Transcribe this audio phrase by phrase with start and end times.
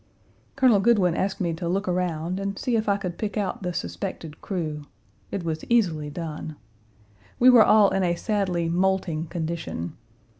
[0.55, 3.71] Colonel Goodwyn asked me to look around and see if I could pick out the
[3.71, 4.87] suspected crew.
[5.29, 6.55] It was easily done.
[7.37, 9.95] We were all in a sadly molting condition.